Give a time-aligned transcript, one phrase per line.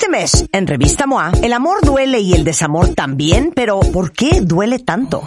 [0.00, 4.40] Este mes, en Revista MOA, el amor duele y el desamor también, pero ¿por qué
[4.40, 5.22] duele tanto?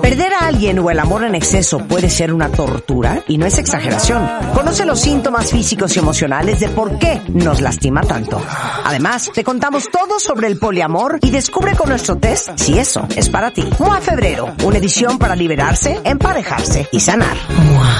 [0.00, 3.58] Perder a alguien o el amor en exceso puede ser una tortura y no es
[3.58, 4.24] exageración.
[4.54, 8.40] Conoce los síntomas físicos y emocionales de por qué nos lastima tanto.
[8.84, 13.30] Además, te contamos todo sobre el poliamor y descubre con nuestro test si eso es
[13.30, 13.68] para ti.
[13.80, 17.36] MOA Febrero, una edición para liberarse, emparejarse y sanar.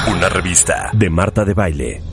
[0.06, 2.11] Una revista de Marta de Baile.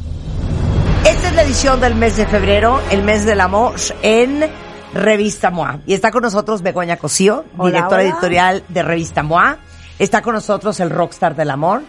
[1.50, 3.74] Edición del mes de febrero, el mes del amor
[4.04, 4.46] en
[4.94, 5.80] Revista MOA.
[5.88, 8.12] Y está con nosotros Begoña Cosío, Hola, directora hola.
[8.12, 9.58] editorial de Revista MOA.
[9.98, 11.82] Está con nosotros el rockstar del amor.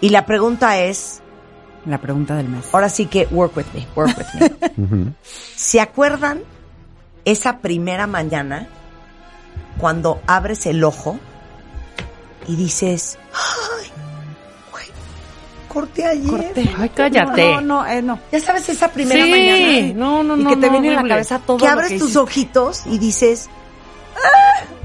[0.00, 1.22] Y la pregunta es,
[1.86, 2.64] La pregunta del mes.
[2.72, 5.12] ahora sí que work with me, work with me.
[5.22, 6.42] ¿Se acuerdan
[7.24, 8.66] esa primera mañana
[9.78, 11.16] cuando abres el ojo
[12.48, 13.71] y dices, güey,
[15.72, 16.28] corté ayer?
[16.30, 16.70] Corté.
[16.78, 17.42] Ay, cállate.
[17.42, 18.18] No, no, eh, no.
[18.30, 20.50] Ya sabes esa primera Sí, mañana no, no, y no.
[20.50, 22.98] que te no, viene en la cabeza todo que lo abres que tus ojitos y
[22.98, 23.48] dices,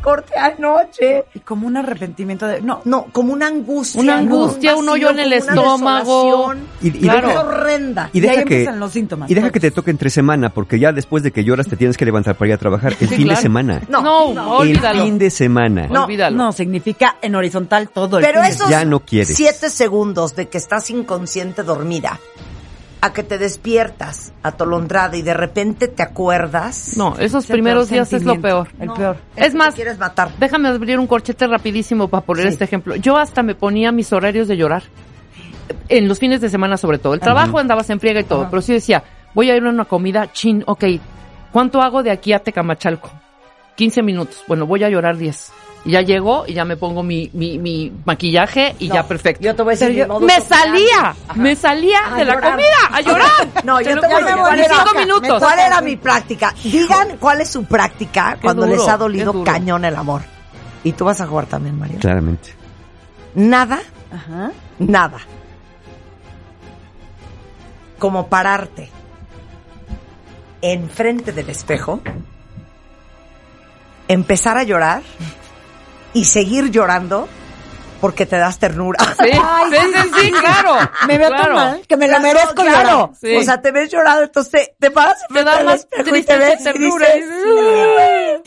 [0.01, 1.25] Corté anoche.
[1.33, 2.61] Y como un arrepentimiento de...
[2.61, 4.01] No, No, como una angustia.
[4.01, 6.53] Una angustia, un hoyo en el estómago.
[6.81, 7.27] Y, y Claro.
[7.29, 8.09] deja, horrenda.
[8.13, 9.29] y y deja ahí que, empiezan los síntomas.
[9.29, 11.97] y deja que te toque entre semana, porque ya después de que lloras te tienes
[11.97, 12.93] que levantar para ir a trabajar.
[12.99, 13.37] El Sí, fin claro.
[13.37, 13.81] de semana.
[13.89, 14.51] No, No, no.
[14.57, 14.99] olvídalo.
[14.99, 15.87] El fin de semana.
[15.87, 16.37] No, Olvídalo.
[16.37, 19.35] No, significa en horizontal todo el Pero fin esos Ya no quieres.
[19.35, 22.19] siete segundos de que estás inconsciente dormida,
[22.99, 26.97] a que te despiertas atolondrada y de repente te acuerdas.
[26.97, 28.69] No, esos primeros días es lo peor.
[28.79, 29.17] El No, peor.
[29.35, 30.31] Es más, te quieres matar.
[30.39, 32.49] Déjame abrir un corchete rapidísimo para poner Sí.
[32.53, 32.95] este ejemplo.
[32.95, 34.83] Yo hasta me ponía mis horarios de llorar.
[35.89, 37.13] En los fines de semana sobre todo.
[37.13, 38.49] El trabajo andabas en friega y todo, Ajá.
[38.49, 40.83] pero sí decía, voy a ir a una comida, chin, ok,
[41.51, 43.11] ¿cuánto hago de aquí a Tecamachalco?
[43.75, 44.43] 15 minutos.
[44.47, 45.51] Bueno, voy a llorar 10.
[45.85, 49.41] Ya llego y ya me pongo mi, mi, mi maquillaje y No, ya perfecto.
[49.43, 52.51] Yo te voy a decir yo- modus me salía, me salía de la llorar.
[52.51, 53.47] comida a llorar.
[53.63, 55.39] No, yo te voy a decir minutos.
[55.39, 56.53] cuál era mi práctica.
[56.63, 60.23] Digan cuál es su práctica cuando duro, les ha dolido cañón el amor.
[60.83, 61.99] Y tú vas a jugar también, María.
[61.99, 62.53] Claramente.
[63.35, 63.79] Nada,
[64.13, 64.51] Ajá.
[64.79, 65.19] nada.
[67.99, 68.89] Como pararte
[70.61, 72.01] enfrente del espejo,
[74.07, 75.01] empezar a llorar
[76.13, 77.27] y seguir llorando
[78.01, 78.99] porque te das ternura.
[79.19, 79.31] Sí,
[79.71, 80.77] sí, sí, sí, claro.
[81.07, 81.43] Me veo claro.
[81.45, 83.11] tan mal que me lo merezco claro.
[83.19, 83.35] Sí.
[83.35, 86.11] O sea, te ves llorando, entonces te, te paras Te da más y te y
[86.37, 87.07] ves y ternura.
[87.15, 87.31] dices,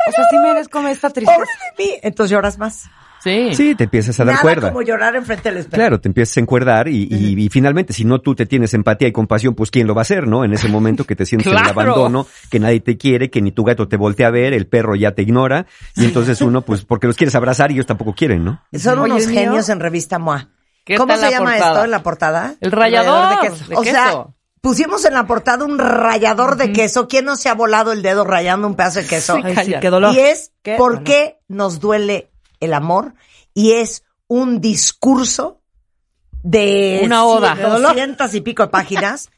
[0.06, 1.36] O sea, sí merezco esta tristeza.
[1.38, 1.98] pobre de mí.
[2.02, 2.84] Entonces lloras más.
[3.22, 3.54] Sí.
[3.54, 4.68] Sí, te empiezas a dar Nada cuerda.
[4.70, 5.76] como llorar enfrente del espejo.
[5.76, 9.08] Claro, te empiezas a encuerdar y, y- y finalmente, si no tú te tienes empatía
[9.08, 10.44] y compasión, pues ¿quién lo va a hacer, no?
[10.44, 13.52] En ese momento que te sientes en el abandono, que nadie te quiere, que ni
[13.52, 15.66] tu gato te voltea a ver, el perro ya te ignora,
[15.96, 18.62] y entonces uno, pues, porque los quieres abrazar y ellos tampoco quieren, ¿no?
[18.72, 20.48] Son Oye, unos mío- genios en revista MOA.
[20.84, 21.72] ¿Qué ¿Cómo se la llama portada?
[21.72, 22.54] esto en la portada?
[22.60, 23.64] El rallador de queso.
[23.68, 24.34] de o sea, queso.
[24.62, 27.06] pusimos en la portada un rallador de queso.
[27.06, 29.34] ¿Quién no se ha volado el dedo rayando un pedazo de queso?
[29.36, 29.80] Sí, Ay, sí, cállate.
[29.80, 30.14] qué dolor.
[30.14, 32.29] Y es Qué por qué nos duele
[32.60, 33.14] el amor
[33.54, 35.60] y es un discurso
[36.42, 37.54] de Una oda.
[37.54, 39.30] de 200 y pico de páginas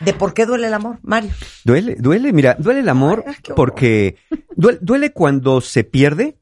[0.00, 1.30] de por qué duele el amor, Mario.
[1.64, 4.16] Duele, duele, mira, duele el amor Ay, porque
[4.56, 6.38] duele, duele cuando se pierde,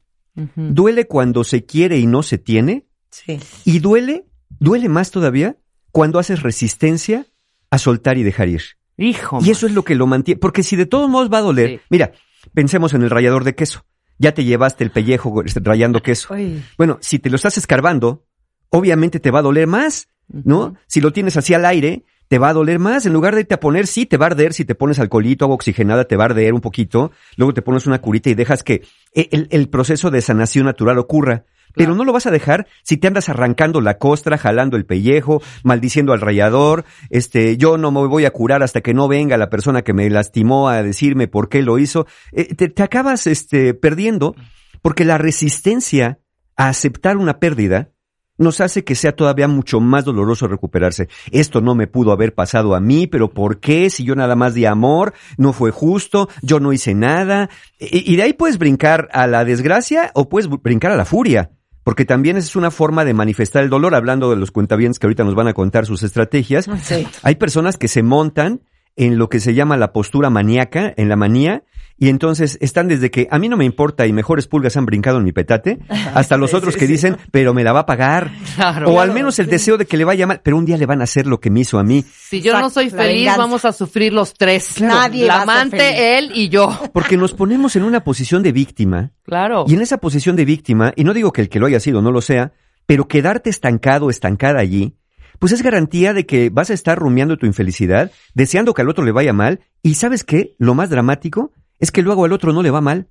[0.55, 3.39] duele cuando se quiere y no se tiene, Sí.
[3.65, 4.25] y duele,
[4.59, 5.57] duele más todavía
[5.91, 7.25] cuando haces resistencia
[7.71, 8.61] a soltar y dejar ir.
[8.97, 9.39] Hijo.
[9.41, 10.39] Y eso es lo que lo mantiene.
[10.39, 11.79] Porque si de todos modos va a doler, Sí.
[11.89, 12.11] mira,
[12.53, 13.85] pensemos en el rallador de queso.
[14.19, 16.35] Ya te llevaste el pellejo rayando queso.
[16.77, 18.25] Bueno, si te lo estás escarbando,
[18.69, 20.75] obviamente te va a doler más, ¿no?
[20.87, 23.05] Si lo tienes así al aire, te va a doler más.
[23.05, 24.53] En lugar de irte a poner, sí, te va a arder.
[24.53, 27.11] Si te pones alcoholito, agua oxigenada, te va a arder un poquito.
[27.37, 30.99] Luego te pones una curita y dejas que e, el, el proceso de sanación natural
[30.99, 31.45] ocurra.
[31.79, 35.41] Pero no lo vas a dejar si te andas arrancando la costra, jalando el pellejo,
[35.63, 36.83] maldiciendo al rayador.
[37.09, 40.09] Este, yo no me voy a curar hasta que no venga la persona que me
[40.09, 42.05] lastimó a decirme por qué lo hizo.
[42.33, 44.35] Eh, te, te acabas, este, perdiendo
[44.81, 46.19] porque la resistencia
[46.57, 47.93] a aceptar una pérdida
[48.37, 51.07] nos hace que sea todavía mucho más doloroso recuperarse.
[51.31, 53.89] Esto no me pudo haber pasado a mí, pero ¿por qué?
[53.89, 57.49] Si yo nada más di amor, no fue justo, yo no hice nada.
[57.79, 61.51] Y, y de ahí puedes brincar a la desgracia o puedes brincar a la furia.
[61.89, 65.23] Porque también es una forma de manifestar el dolor, hablando de los cuentavientes que ahorita
[65.23, 66.69] nos van a contar sus estrategias.
[66.83, 67.07] Sí.
[67.23, 68.61] Hay personas que se montan
[68.99, 71.63] en lo que se llama la postura maníaca, en la manía,
[72.01, 75.17] y entonces están desde que a mí no me importa y mejores pulgas han brincado
[75.17, 75.79] en mi petate,
[76.13, 76.91] hasta los Sí, otros sí, que sí.
[76.93, 78.31] dicen, pero me la va a pagar.
[78.55, 78.89] Claro.
[78.91, 81.01] o al menos el deseo de que le vaya mal, pero un día le van
[81.01, 82.03] a hacer lo que me hizo a mí.
[82.03, 84.73] Si yo no soy feliz, vamos a sufrir los tres.
[84.75, 84.95] Claro.
[84.95, 86.77] Nadie La amante, él y yo.
[86.93, 89.65] Porque nos ponemos en una posición de víctima, Claro.
[89.67, 92.01] y en esa posición de víctima, y no digo que el que lo haya sido
[92.01, 92.51] no lo sea,
[92.85, 94.95] pero quedarte estancado, estancada allí,
[95.39, 99.03] pues es garantía de que vas a estar rumiando tu infelicidad, deseando que al otro
[99.03, 100.55] le vaya mal, y ¿sabes qué?
[100.59, 103.07] Lo más dramático es que luego al otro no le va mal.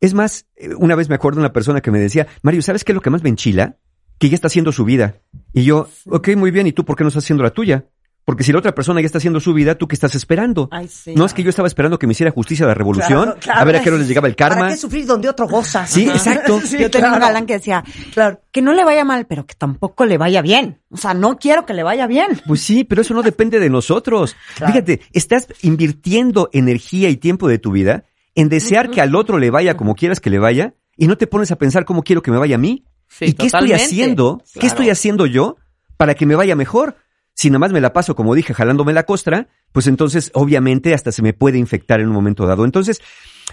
[0.00, 2.84] Es más, eh, una vez me acuerdo de una persona que me decía, Mario, ¿sabes
[2.84, 3.76] qué es lo que más me enchila?
[4.18, 5.20] Que ya está haciendo su vida.
[5.52, 7.86] Y yo, ok, muy bien, ¿y tú por qué no estás haciendo la tuya?
[8.24, 10.68] Porque si la otra persona ya está haciendo su vida, ¿tú qué estás esperando?
[10.70, 11.14] Ay, sí.
[11.16, 13.60] no es que yo estaba esperando que me hiciera justicia la revolución, Claro, claro.
[13.60, 14.68] a ver a qué hora les llegaba el ¿Para karma.
[14.68, 15.86] qué sufrir donde otro goza?
[15.86, 16.60] Sí, exacto.
[16.64, 17.82] Sí, Yo tenía un galán que decía,
[18.12, 18.40] Claro.
[18.52, 20.80] que no le vaya mal, pero que tampoco le vaya bien.
[20.90, 22.40] O sea, no quiero que le vaya bien.
[22.46, 24.36] Pues sí, pero eso no depende de nosotros.
[24.56, 24.72] Claro.
[24.74, 29.50] Fíjate, estás invirtiendo energía y tiempo de tu vida en desear que al otro le
[29.50, 32.30] vaya como quieras que le vaya y no te pones a pensar cómo quiero que
[32.30, 32.84] me vaya a mí.
[33.08, 34.42] Sí, ¿Y qué estoy haciendo?
[34.60, 35.56] ¿Qué estoy haciendo yo
[35.96, 36.96] para que me vaya mejor?
[37.40, 41.10] Si nada más me la paso, como dije, jalándome la costra, pues entonces obviamente hasta
[41.10, 42.66] se me puede infectar en un momento dado.
[42.66, 43.00] Entonces,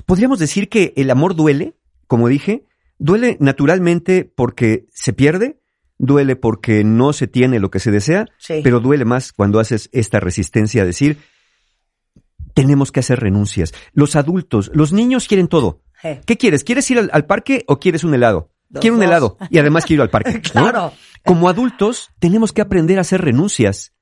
[0.06, 1.74] podríamos decir que el amor duele,
[2.06, 2.66] como dije,
[3.00, 5.62] duele naturalmente porque se pierde,
[5.98, 8.60] duele porque no se tiene lo que se desea, Sí.
[8.62, 11.20] pero duele más cuando haces esta resistencia a decir,
[12.54, 13.74] tenemos que hacer renuncias.
[13.94, 15.82] Los adultos, los niños quieren todo.
[16.26, 16.66] ¿Qué quieres?
[16.66, 18.52] ¿Quieres ir al, al parque o quieres un helado?
[18.82, 19.08] Quiero un dos.
[19.08, 20.42] helado y además quiero ir al parque.
[20.54, 20.92] ¿no?
[21.26, 23.94] Como adultos tenemos que aprender a hacer renuncias.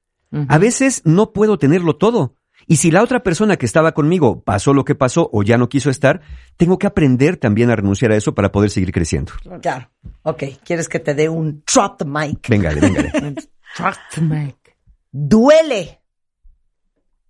[0.49, 2.35] A veces no puedo tenerlo todo.
[2.67, 5.69] Y si la otra persona que estaba conmigo pasó lo que pasó o ya no
[5.69, 6.21] quiso estar,
[6.57, 9.33] tengo que aprender también a renunciar a eso para poder seguir creciendo.
[9.61, 9.89] Claro.
[10.23, 10.43] Ok.
[10.63, 11.63] ¿Quieres que te dé un
[11.97, 12.49] the mic?
[12.49, 13.11] Véngale, véngale.
[13.75, 14.77] Trust to make.
[15.11, 16.01] Duele.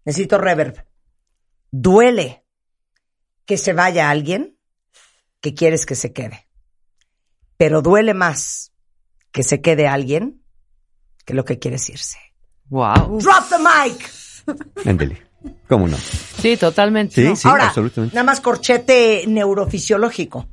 [0.05, 0.85] Necesito reverb.
[1.69, 2.45] Duele
[3.45, 4.57] que se vaya alguien
[5.41, 6.47] que quieres que se quede.
[7.57, 8.73] Pero duele más
[9.35, 10.41] que se quede alguien
[11.25, 12.17] que lo que quieres irse.
[12.69, 13.19] Wow.
[13.19, 14.09] Drop the mic.
[14.87, 15.21] Ándele.
[15.67, 15.97] ¿Cómo no?
[15.97, 17.15] Sí, totalmente.
[17.15, 17.35] Sí, No.
[17.35, 18.15] sí, Ahora, absolutamente.
[18.15, 20.47] nada más corchete neurofisiológico.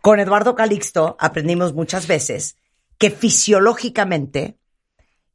[0.00, 2.56] Con Eduardo Calixto aprendimos muchas veces
[2.96, 4.56] que fisiológicamente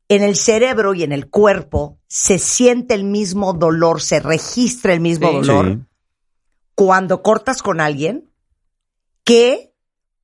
[0.07, 4.99] en el cerebro y en el cuerpo se siente el mismo dolor, se registra el
[4.99, 5.35] mismo Sí.
[5.35, 5.79] dolor Sí.
[6.73, 8.31] cuando cortas con alguien
[9.23, 9.68] que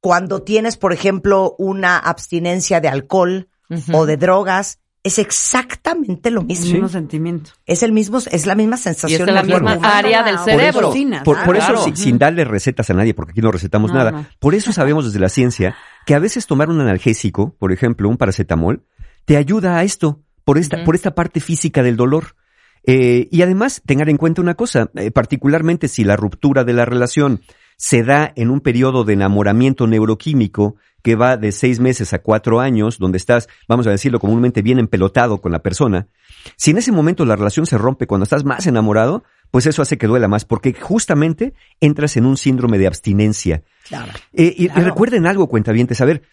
[0.06, 3.48] cuando tienes, por ejemplo, una abstinencia de alcohol
[3.92, 4.78] o de drogas.
[5.04, 6.74] Es exactamente lo El mismo.
[6.74, 7.50] mismo sentimiento.
[7.66, 9.26] Es el mismo, es la misma Y es sensación.
[9.26, 9.84] de la misma cuerpo.
[9.84, 10.94] área del Por cerebro.
[10.94, 11.84] eso- Por, por ah, eso, claro.
[11.86, 14.26] si- sin darle recetas a nadie, porque aquí no recetamos No, nada, no.
[14.40, 15.76] por eso sabemos desde la ciencia
[16.06, 18.84] que a veces tomar un analgésico, por ejemplo, un paracetamol,
[19.26, 22.36] te ayuda a esto, por esta, por esta parte física del dolor.
[22.84, 26.86] Eh, y además, tengan en cuenta una cosa, eh, particularmente si la ruptura de la
[26.86, 27.42] relación
[27.78, 32.60] se da en un periodo de enamoramiento neuroquímico que va de seis meses a cuatro
[32.60, 36.08] años, donde estás, vamos a decirlo comúnmente, bien empelotado con la persona,
[36.56, 39.98] si en ese momento la relación se rompe cuando estás más enamorado, pues eso hace
[39.98, 43.64] que duela más, porque justamente entras en un síndrome de abstinencia.
[43.88, 44.12] Claro.
[44.34, 44.84] Eh, y, Claro.
[44.86, 46.24] recuerden algo, cuentavientes, a ver,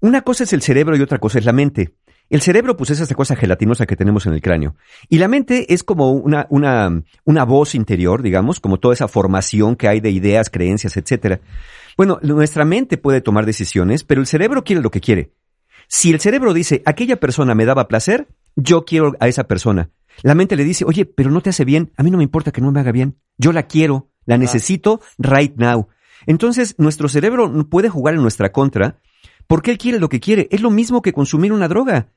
[0.00, 1.94] una cosa es el cerebro y otra cosa es la mente.
[2.28, 4.74] El cerebro, pues es esta cosa gelatinosa que tenemos en el cráneo.
[5.08, 9.76] Y la mente es como una, una, una voz interior, digamos, como toda esa formación
[9.76, 11.40] que hay de ideas, creencias, etcétera.
[11.96, 15.32] Bueno, nuestra mente puede tomar decisiones, pero el cerebro quiere lo que quiere.
[15.88, 18.26] Si el cerebro dice, aquella persona me daba placer,
[18.56, 19.90] yo quiero a esa persona.
[20.22, 22.50] La mente le dice, oye, pero no te hace bien, a mí no me importa
[22.50, 25.88] que no me haga bien, yo la quiero, la necesito right now.
[26.26, 28.98] Entonces, nuestro cerebro puede jugar en nuestra contra
[29.46, 30.48] porque él quiere lo que quiere.
[30.50, 32.08] Es lo mismo que consumir una droga.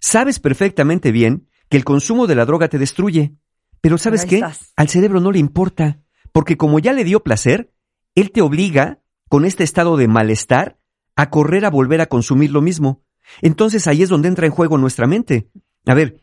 [0.00, 3.34] Sabes perfectamente bien que el consumo de la droga te destruye,
[3.80, 4.36] pero ¿sabes qué?
[4.36, 4.72] estás.
[4.76, 6.00] Al cerebro no le importa,
[6.32, 7.72] porque como ya le dio placer,
[8.14, 10.78] él te obliga, con este estado de malestar,
[11.16, 13.02] a correr a volver a consumir lo mismo.
[13.42, 15.50] Entonces ahí es donde entra en juego nuestra mente.
[15.84, 16.22] A ver,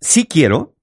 [0.00, 0.74] sí quiero,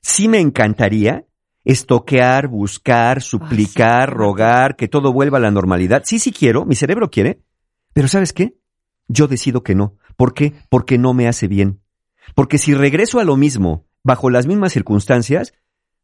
[0.00, 1.26] sí me encantaría
[1.64, 6.02] estoquear, buscar, suplicar, rogar, que todo vuelva a la normalidad.
[6.02, 7.42] Sí, sí quiero, mi cerebro quiere,
[7.92, 8.56] pero ¿sabes qué?
[9.06, 9.97] Yo decido que no.
[10.18, 10.52] ¿Por qué?
[10.68, 11.80] Porque no me hace bien.
[12.34, 15.54] Porque si regreso a lo mismo, bajo las mismas circunstancias,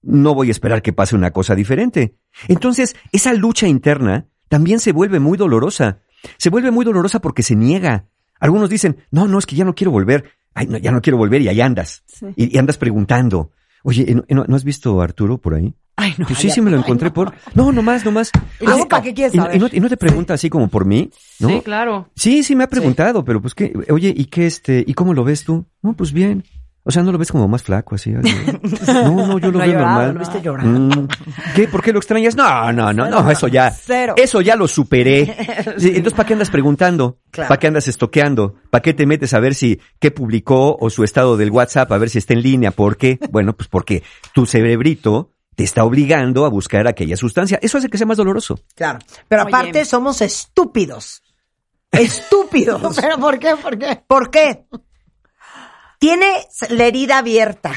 [0.02, 2.14] no voy a esperar que pase una cosa diferente.
[2.46, 5.98] Entonces, esa lucha interna también se vuelve muy dolorosa.
[6.38, 8.06] Se vuelve muy dolorosa porque se niega.
[8.38, 10.30] Algunos dicen, no, no, es que ya no quiero volver.
[10.54, 12.04] Ay, no, ya no quiero volver y ahí andas.
[12.06, 12.26] Sí.
[12.36, 13.50] Y, y andas preguntando.
[13.86, 15.74] Oye, ¿no, no- no has visto a Arturo por ahí?
[15.96, 16.26] Ay, no.
[16.26, 17.32] Pues sí, sí me lo encontré por...
[17.54, 18.30] No, nomás, nomás.
[18.60, 19.56] ¿Y luego Ah, para qué quieres no- saber?
[19.56, 21.48] y no, y no te pregunta así como por mí, ¿no?
[21.50, 22.08] Sí, claro.
[22.16, 25.22] Sí, sí me ha preguntado, pero pues qué, oye, ¿y qué este, y cómo lo
[25.22, 25.66] ves tú?
[25.82, 26.42] No, pues bien.
[26.86, 28.12] O sea, ¿no lo ves como más flaco así?
[28.86, 30.14] No, no, yo lo No veo llorado, normal.
[30.14, 30.20] ¿no?
[30.20, 31.02] ¿Viste llorando?
[31.02, 31.08] Mm,
[31.56, 31.66] ¿Qué?
[31.68, 32.36] ¿Por qué lo extrañas?
[32.36, 33.70] No, no, no, no, eso ya.
[33.70, 34.14] Cero.
[34.16, 35.24] Eso ya lo superé.
[35.78, 37.18] Sí, entonces, ¿para qué andas preguntando?
[37.30, 37.48] Claro.
[37.48, 38.54] ¿Para qué andas estoqueando?
[38.70, 41.98] ¿Para qué te metes a ver si qué publicó o su estado del WhatsApp a
[41.98, 42.70] ver si está en línea?
[42.70, 43.18] ¿Por qué?
[43.30, 44.02] Bueno, pues porque
[44.34, 47.58] tu cerebrito te está obligando a buscar aquella sustancia.
[47.62, 48.60] Eso hace que sea más doloroso.
[48.74, 48.98] Claro.
[49.28, 49.48] Pero Oye.
[49.54, 51.22] aparte somos estúpidos.
[51.90, 52.96] Estúpidos.
[53.00, 53.54] ¿Pero por qué?
[53.56, 54.02] ¿Por qué?
[54.06, 54.66] ¿Por qué?
[56.04, 57.72] Tienes la herida abierta.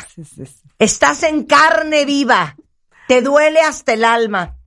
[0.80, 2.58] Estás en carne viva.
[3.08, 4.58] Te duele hasta el alma.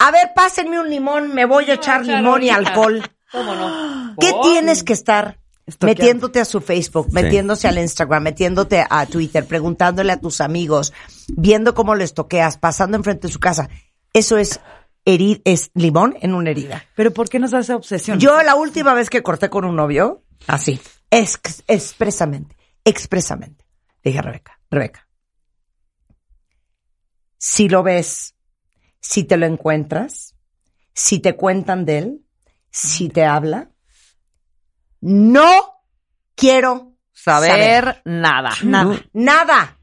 [0.00, 3.08] A ver, pásenme un limón, me voy a echar echar limón y alcohol.
[3.30, 4.16] ¿Cómo no?
[4.18, 5.38] ¿Qué tienes que estar?
[5.64, 6.02] Estoqueando.
[6.02, 10.92] Metiéndote a su Facebook, metiéndose al Instagram, metiéndote a Twitter, preguntándole a tus amigos,
[11.28, 13.68] viendo cómo les toqueas, pasando enfrente de su casa.
[14.12, 14.58] Eso es
[15.04, 16.84] herir, es limón en una herida.
[16.96, 18.18] Pero ¿por qué nos hace obsesión?
[18.18, 20.80] Yo la última vez que corté con un novio, así,
[21.10, 23.64] ex- expresamente, expresamente,
[24.02, 25.08] dije a Rebeca, Rebeca,
[27.38, 28.34] si lo ves,
[29.00, 30.34] si te lo encuentras,
[30.92, 32.26] si te cuentan de él,
[32.70, 33.70] si te habla,
[35.00, 35.82] no
[36.34, 38.50] quiero Saber, saber nada.
[38.62, 39.00] Nada.
[39.12, 39.78] nada,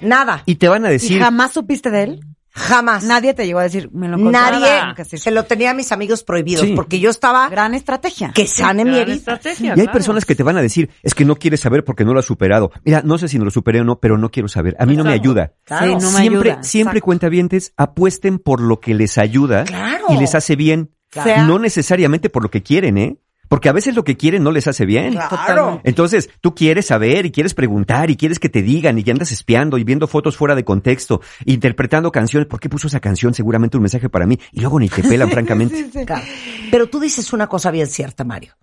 [0.00, 2.20] nada, Y te van a ¿Y decir, jamás supiste de él?
[2.56, 3.04] Jamás.
[3.04, 4.16] Nadie te llegó a decir, me lo.
[4.16, 4.68] Nadie
[5.04, 6.72] se lo tenía a mis amigos prohibidos Sí.
[6.74, 8.32] porque yo estaba Gran estrategia.
[8.34, 9.14] que sane mi Gran herida.
[9.16, 9.92] estrategia, y hay claro.
[9.92, 12.26] personas que te van a decir, es que no quieres saber porque no lo has
[12.26, 12.72] superado.
[12.84, 14.74] Mira, no sé si no lo superé o no, pero no quiero saber.
[14.78, 15.52] A mí no me ayuda.
[15.66, 16.62] Sí, no me siempre, ayuda.
[16.62, 20.06] siempre cuentavientes apuesten por lo que les ayuda Claro.
[20.08, 20.90] y les hace bien.
[21.10, 21.44] Claro.
[21.46, 23.18] No necesariamente por lo que quieren, ¿eh?
[23.48, 25.14] Porque a veces lo que quieren no les hace bien.
[25.14, 25.80] Claro.
[25.84, 29.32] Entonces, tú quieres saber y quieres preguntar y quieres que te digan y ya andas
[29.32, 32.48] espiando y viendo fotos fuera de contexto, interpretando canciones.
[32.48, 33.34] ¿Por qué puso esa canción?
[33.34, 34.38] Seguramente un mensaje para mí.
[34.52, 36.04] Y luego ni te pelan, francamente.
[36.04, 36.24] Claro.
[36.70, 38.54] Pero tú dices una cosa bien cierta, Mario.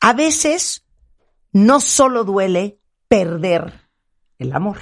[0.00, 0.84] A veces
[1.52, 2.78] no solo duele
[3.08, 3.72] perder
[4.38, 4.78] el amor.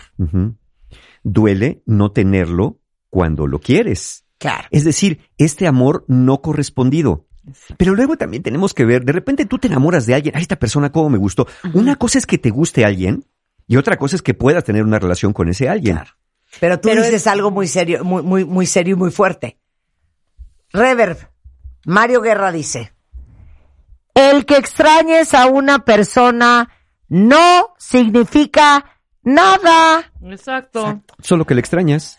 [1.22, 4.24] Duele no tenerlo cuando lo quieres.
[4.38, 4.68] Claro.
[4.70, 7.26] Es decir, este amor no correspondido.
[7.76, 10.56] Pero luego también tenemos que ver, de repente tú te enamoras de alguien, a esta
[10.56, 11.46] persona cómo me gustó.
[11.74, 13.24] Una cosa es que te guste alguien
[13.66, 16.00] y otra cosa es que puedas tener una relación con ese alguien.
[16.58, 19.58] Pero tú Pero dices algo muy serio, muy, muy, muy serio y muy fuerte.
[20.72, 21.18] Reverb,
[21.84, 22.92] Mario Guerra dice,
[24.14, 26.68] el que extrañes a una persona
[27.08, 30.12] no significa nada.
[30.22, 31.02] Exacto.
[31.20, 32.18] Solo que le extrañas.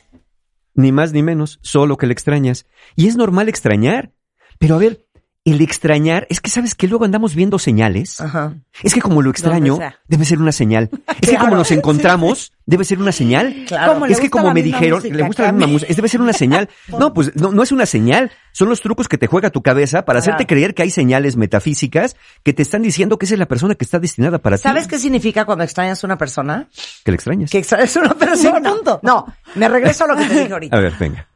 [0.73, 2.65] Ni más ni menos, solo que le extrañas.
[2.95, 4.13] Y es normal extrañar.
[4.57, 5.05] Pero a ver,
[5.43, 8.21] el extrañar, es que sabes que luego andamos viendo señales.
[8.21, 8.53] Ajá.
[8.83, 10.91] Es que como lo extraño, debe ser una señal.
[11.19, 13.55] Es que como nos encontramos, debe ser una señal.
[13.67, 13.93] Claro.
[13.93, 16.10] Como es que como la me dijeron, música le gusta la misma música, es- debe
[16.10, 16.69] ser una señal.
[16.89, 18.31] No, pues no, no es una señal.
[18.51, 22.15] Son los trucos que te juega tu cabeza para hacerte creer que hay señales metafísicas
[22.43, 24.63] que te están diciendo que esa es la persona que está destinada para ti.
[24.63, 26.67] ¿Sabes qué significa cuando extrañas a una persona?
[27.03, 27.50] Que le extrañas.
[27.50, 28.62] Que extrañas a una persona.
[28.69, 29.00] punto.
[29.01, 30.77] No, me regreso a lo que te dije ahorita.
[30.77, 31.27] A ver, venga.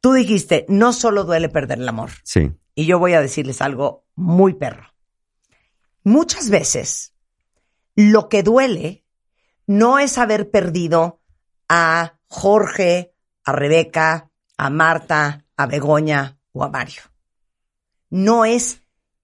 [0.00, 2.10] Tú dijiste, no solo duele perder el amor.
[2.22, 2.50] Sí.
[2.74, 4.92] Y yo voy a decirles algo muy perro.
[6.02, 7.14] Muchas veces
[7.94, 9.04] lo que duele
[9.66, 11.20] no es haber perdido
[11.68, 13.14] a Jorge,
[13.44, 17.02] a Rebeca, a Marta, a Begoña o a Mario.
[18.10, 18.82] No es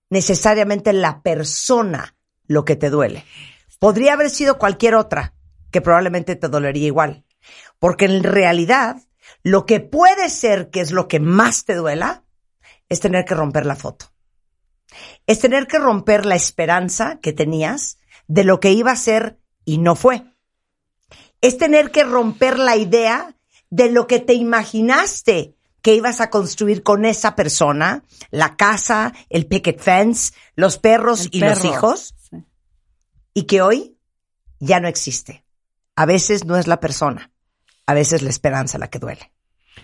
[0.08, 2.16] necesariamente la persona
[2.46, 3.24] lo que te duele.
[3.78, 5.34] Podría haber sido cualquier otra
[5.70, 7.24] que probablemente te dolería igual.
[7.78, 8.96] Porque en realidad
[9.42, 12.24] lo que puede ser que es lo que más te duela
[12.90, 14.12] es tener que romper la foto.
[15.26, 19.78] Es tener que romper la esperanza que tenías de lo que iba a ser y
[19.78, 20.24] no fue.
[21.40, 23.34] Es tener que romper la idea
[23.70, 29.46] de lo que te imaginaste que ibas a construir con esa persona, la casa, el
[29.46, 32.44] picket fence, los perros El y los hijos, Sí.
[33.32, 33.96] y que hoy
[34.58, 35.46] ya no existe.
[35.96, 37.32] A veces no es la persona,
[37.86, 39.32] a veces la esperanza la que duele.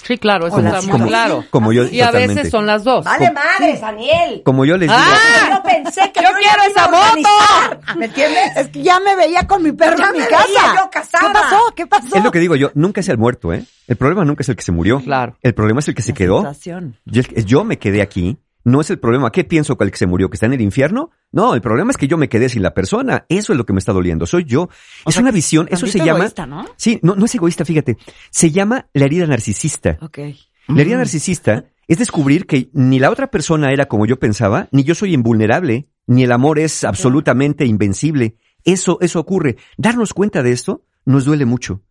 [0.07, 1.45] Sí, claro, eso Como- está muy claro.
[1.51, 3.05] como yo, Y a veces son las dos.
[3.05, 4.43] Vale madres, Daniel.
[4.45, 5.49] Como yo les digo, ¡Ah!
[5.57, 8.57] Yo pensé que Yo no quiero iba a esa organizar, ¿Me entiendes?
[8.57, 10.45] Es que ya me veía con mi perro Ya en mi me casa.
[10.47, 11.27] veía yo casada.
[11.27, 11.59] ¿Qué pasó?
[11.75, 12.17] ¿Qué pasó?
[12.17, 13.65] es lo que digo yo, nunca es el muerto, ¿eh?
[13.89, 15.01] El problema nunca es el que se murió.
[15.01, 15.37] Claro.
[15.43, 16.43] El problema es el que se La quedó.
[16.43, 16.97] sensación.
[17.05, 18.37] Yo, yo me quedé aquí.
[18.67, 19.31] No es el problema.
[19.31, 20.29] ¿Qué pienso con el que se murió?
[20.29, 21.13] ¿Que está en el infierno?
[21.31, 23.25] No, el problema es que yo me quedé sin la persona.
[23.29, 24.27] Eso es lo que me está doliendo.
[24.27, 24.63] Soy yo.
[25.05, 25.69] O es una que visión.
[25.71, 26.19] Eso se llama.
[26.19, 26.65] egoísta, ¿no?
[26.77, 27.97] Sí, no, no es egoísta, fíjate.
[28.29, 29.99] Se llama la herida narcisista.
[30.01, 30.19] Ok.
[30.67, 34.83] La herida narcisista es descubrir que ni la otra persona era como yo pensaba, ni
[34.83, 38.35] yo soy invulnerable, ni el amor es absolutamente invencible.
[38.65, 39.59] Eso, eso ocurre.
[39.77, 41.83] Darnos cuenta de esto nos duele mucho.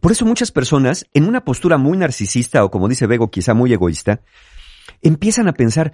[0.00, 3.72] Por eso muchas personas, en una postura muy narcisista o como dice Bego, quizá muy
[3.72, 4.20] egoísta,
[5.00, 5.92] empiezan a pensar,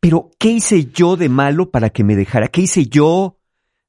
[0.00, 2.48] pero ¿qué hice yo de malo para que me dejara?
[2.48, 3.38] ¿Qué hice yo?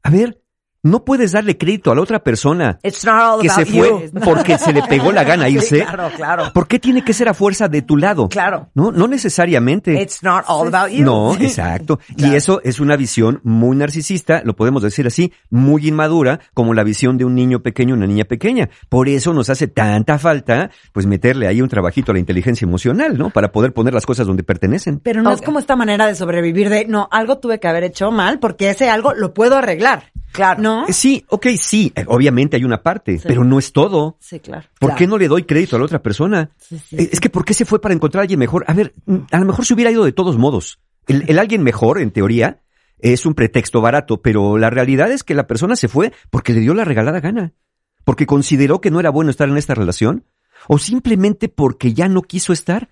[0.04, 0.44] A ver,
[0.90, 4.20] no puedes darle crédito a la otra persona It's not all que se fue you.
[4.24, 5.80] porque se le pegó la gana Sí, irse.
[5.84, 6.54] claro, claro.
[6.54, 8.30] ¿Por qué tiene que ser a fuerza de tu lado?
[8.30, 8.70] Claro.
[8.74, 10.02] No, no necesariamente.
[10.02, 11.04] It's not all about you.
[11.04, 12.00] No, exacto.
[12.16, 16.84] Y eso es una visión muy narcisista, lo podemos decir así, muy inmadura, como la
[16.84, 18.70] visión de un niño pequeño, una niña pequeña.
[18.90, 23.18] Por eso nos hace tanta falta, pues meterle ahí un trabajito a la inteligencia emocional,
[23.18, 23.30] ¿no?
[23.30, 25.00] Para poder poner las cosas donde pertenecen.
[25.00, 28.12] Pero no es como esta manera de sobrevivir de, no, algo tuve que haber hecho
[28.12, 30.12] mal porque ese algo lo puedo arreglar.
[30.32, 30.62] Claro.
[30.62, 30.88] ¿No?
[30.88, 34.18] Eh, Sí, ok, sí, eh, obviamente hay una parte, pero no es todo.
[34.20, 34.68] Sí, claro.
[34.80, 34.98] ¿Por Claro.
[34.98, 36.52] qué no le doy crédito a la otra persona?
[36.58, 38.64] Sí, sí, Eh, Es que ¿por qué se fue para encontrar a alguien mejor?
[38.68, 40.80] A ver, mm, a lo mejor se hubiera ido de todos modos.
[41.08, 42.62] El, el alguien mejor, en teoría,
[43.00, 46.60] es un pretexto barato, pero la realidad es que la persona se fue porque le
[46.60, 47.54] dio la regalada gana.
[48.04, 50.26] Porque consideró que no era bueno estar en esta relación.
[50.68, 52.90] O simplemente porque ya no quiso estar.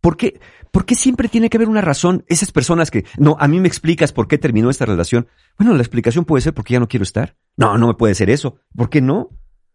[0.00, 2.24] ¿Por qué, ¿Por qué siempre tiene que haber una razón?
[2.28, 5.26] Esas personas que, no, a mí me explicas por qué terminó esta relación.
[5.58, 7.36] Bueno, la explicación puede ser porque ya no quiero estar.
[7.56, 8.56] No, no me puede ser eso.
[8.74, 9.30] ¿Por qué no?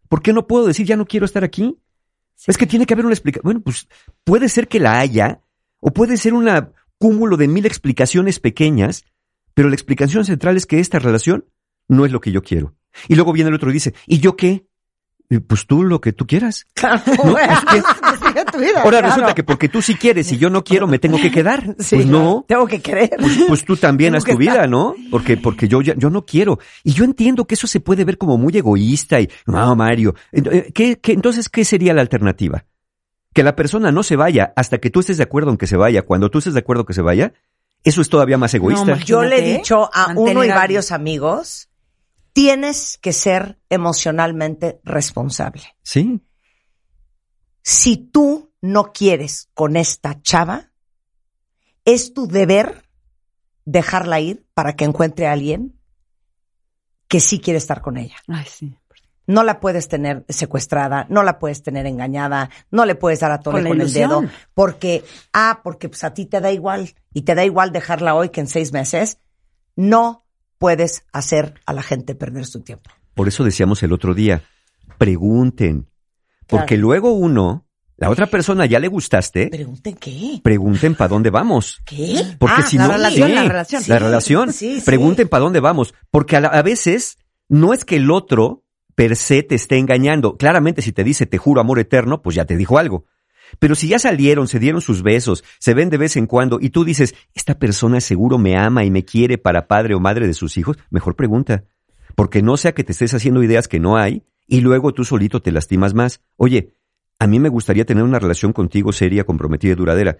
[0.10, 1.80] ¿Por qué no puedo decir ya no quiero estar aquí?
[2.48, 3.44] Es que tiene que haber una explicación.
[3.44, 3.88] Bueno, pues
[4.24, 5.42] puede ser que la haya,
[5.80, 6.50] o puede ser un
[6.98, 9.06] cúmulo de mil explicaciones pequeñas,
[9.54, 11.46] pero la explicación central es que esta relación
[11.88, 12.76] no es lo que yo quiero.
[13.08, 14.68] Y luego viene el otro y dice, ¿y yo qué?
[15.32, 16.68] Y, Pues tú lo que tú quieras.
[16.76, 17.02] Claro.
[17.24, 17.38] ¿no?
[17.38, 17.82] Es que-
[18.28, 19.08] Sigue tu vida, ahora claro.
[19.08, 21.76] resulta que porque tú sí quieres y yo no quiero, me tengo que quedar.
[21.80, 22.46] Sí, pues no.
[22.48, 23.18] Tengo que creer.
[23.48, 24.94] Pues tú también Tengo haz tu vida, ¿no?
[25.10, 26.60] Porque, porque yo ya, yo no quiero.
[26.84, 30.14] Y yo entiendo que eso se puede ver como muy egoísta y, no, Mario.
[30.32, 32.66] Ent- ¿Qué, qué- entonces, ¿qué sería la alternativa?
[33.34, 35.78] Que la persona no se vaya hasta que tú estés de acuerdo en que se
[35.78, 36.02] vaya.
[36.04, 37.34] Cuando tú estés de acuerdo que se vaya,
[37.84, 38.98] eso es todavía más egoísta.
[39.00, 41.70] Yo le he dicho a uno y varios amigos,
[42.34, 45.64] tienes que ser emocionalmente responsable.
[45.84, 46.22] sí.
[47.64, 50.72] Si tú no quieres con esta chava,
[51.86, 52.90] es tu deber
[53.66, 55.80] dejarla ir para que encuentre a alguien
[57.08, 58.16] que sí quiere estar con ella.
[58.28, 58.76] Ay, sí.
[59.28, 63.40] No la puedes tener secuestrada, no la puedes tener engañada, no le puedes dar a
[63.40, 64.24] tole Con con, el dedo,
[64.54, 68.30] porque, ah, porque pues a ti te da igual y te da igual dejarla hoy
[68.30, 69.20] que en seis meses.
[69.76, 70.21] No
[70.62, 72.92] puedes hacer a la gente perder su tiempo.
[73.16, 74.44] Por eso decíamos el otro día,
[75.00, 75.88] pregunten.
[76.48, 76.82] Porque Claro.
[76.82, 77.66] luego uno,
[77.98, 80.40] la otra persona ya le gustaste, Pregunten qué.
[80.44, 81.82] pregunten para dónde vamos.
[81.86, 82.36] ¿Qué?
[82.38, 83.82] Porque Ah, si la no, relación, sí, la relación.
[83.88, 84.54] la Sí, relación.
[84.54, 84.86] sí, sí.
[84.86, 85.96] Pregunten para dónde vamos.
[86.12, 87.18] Porque a, la- a veces
[87.50, 88.64] no es que el otro
[88.94, 90.38] per se te esté engañando.
[90.38, 93.06] Claramente, si te dice te juro amor eterno, pues ya te dijo algo.
[93.60, 96.70] Pero si ya salieron, se dieron sus besos, se ven de vez en cuando y
[96.70, 100.34] tú dices, esta persona seguro me ama y me quiere para padre o madre de
[100.34, 101.64] sus hijos, mejor pregunta.
[102.16, 105.42] Porque no sea que te estés haciendo ideas que no hay y luego tú solito
[105.42, 106.22] te lastimas más.
[106.38, 106.74] Oye,
[107.20, 110.18] a mí me gustaría tener una relación contigo seria, comprometida y duradera.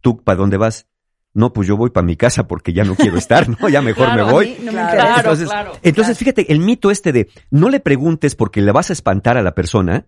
[0.00, 0.86] ¿Tú para dónde vas?
[1.34, 3.68] No, pues yo voy para mi casa porque ya no quiero estar, ¿no?
[3.68, 4.56] Ya mejor Claro, me voy.
[4.62, 5.16] No me Claro.
[5.16, 5.72] entonces, claro.
[5.82, 9.42] entonces fíjate, el mito este de no le preguntes porque le vas a espantar a
[9.42, 10.06] la persona,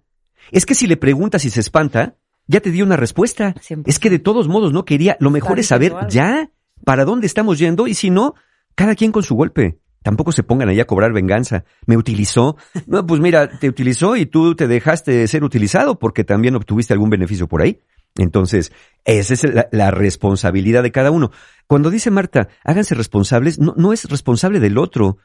[0.50, 3.54] es que si le preguntas y se espanta, ya te dio una respuesta.
[3.54, 3.84] 100%.
[3.86, 6.50] Es que de todos modos no quería, lo mejor es saber ya
[6.84, 8.34] para dónde estamos yendo y si no,
[8.74, 9.78] cada quien con su golpe.
[10.02, 11.64] Tampoco se pongan ahí a cobrar venganza.
[11.86, 12.56] Me utilizó.
[12.86, 16.92] No, pues mira, te utilizó y tú te dejaste de ser utilizado porque también obtuviste
[16.92, 17.80] algún beneficio por ahí.
[18.16, 18.70] Entonces,
[19.04, 21.30] esa es la, la responsabilidad de cada uno.
[21.66, 25.16] Cuando dice Marta, háganse responsables, no, no es responsable del otro,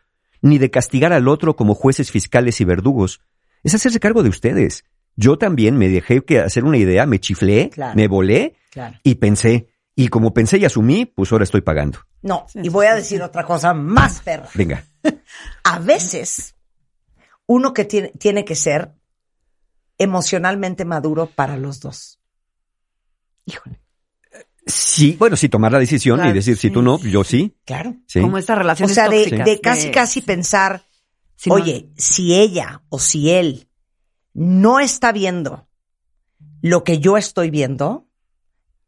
[0.42, 3.22] ni de castigar al otro como jueces fiscales y verdugos.
[3.64, 4.86] Es hacerse cargo de ustedes.
[5.20, 7.94] Yo también me dejé que hacer una idea, me chiflé, Claro.
[7.96, 8.98] me volé Claro.
[9.04, 9.68] y pensé.
[9.96, 12.00] Y como pensé y asumí, pues ahora estoy pagando.
[12.22, 14.48] No, y voy a decir otra cosa más perra.
[14.54, 14.86] Venga.
[15.66, 16.56] A veces,
[17.48, 18.94] uno que tiene, tiene que ser
[19.98, 22.20] emocionalmente maduro para los dos.
[23.46, 23.82] Híjole.
[24.66, 27.58] Sí, bueno, sí, tomar la decisión Claro, y decir, si tú no, yo sí.
[27.66, 27.96] Claro.
[28.06, 28.22] Sí.
[28.22, 30.84] Como esta relación O sea, de, casi, casi pensar,
[31.36, 31.56] Sí, no.
[31.56, 33.69] oye, si ella o si él
[34.42, 35.68] no está viendo
[36.62, 38.08] lo que yo estoy viendo,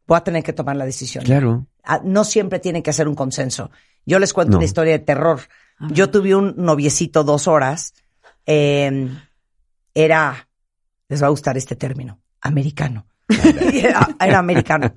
[0.06, 1.24] voy a tener que tomar la decisión.
[1.24, 1.66] Claro.
[1.84, 3.70] Ah, No siempre tiene que hacer un consenso.
[4.06, 4.56] Yo les cuento No.
[4.58, 5.40] una historia de terror.
[5.90, 7.92] Yo tuve un noviecito dos horas.
[8.46, 9.08] eh,
[9.94, 10.48] era,
[11.08, 13.06] les va a gustar este término, americano.
[13.74, 14.90] era, era americano.